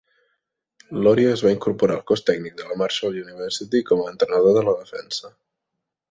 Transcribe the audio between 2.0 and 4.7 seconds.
cos tècnic de la Marshall University com a entrenador de